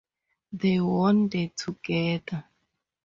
[0.51, 2.45] They won the together.